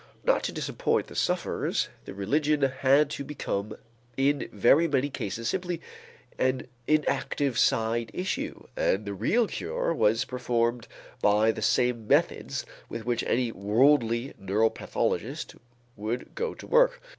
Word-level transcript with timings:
Not 0.25 0.41
to 0.45 0.51
disappoint 0.51 1.05
the 1.05 1.15
sufferers, 1.15 1.87
the 2.05 2.15
religion 2.15 2.63
had 2.63 3.07
to 3.11 3.23
become 3.23 3.77
in 4.17 4.49
very 4.51 4.87
many 4.87 5.11
cases 5.11 5.47
simply 5.47 5.79
an 6.39 6.65
inactive 6.87 7.59
side 7.59 8.09
issue 8.11 8.63
and 8.75 9.05
the 9.05 9.13
real 9.13 9.45
cure 9.47 9.93
was 9.93 10.25
performed 10.25 10.87
by 11.21 11.51
the 11.51 11.61
same 11.61 12.07
methods 12.07 12.65
with 12.89 13.05
which 13.05 13.23
any 13.27 13.51
worldly 13.51 14.33
neuropathologist 14.41 15.53
would 15.95 16.33
go 16.33 16.55
to 16.55 16.65
work. 16.65 16.99